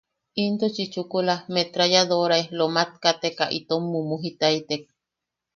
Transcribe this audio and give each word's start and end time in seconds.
Intuchi 0.43 0.83
chukula 0.93 1.35
metrayadorae 1.53 2.43
lomat 2.57 2.89
kateka 3.03 3.45
itom 3.59 3.83
mumujitaitek. 3.91 4.83